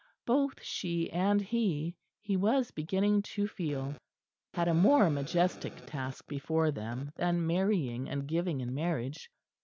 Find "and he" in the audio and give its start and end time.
1.11-1.95